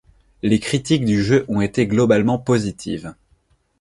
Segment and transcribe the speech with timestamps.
[0.41, 3.13] Les critiques du jeu ont été globalement positives.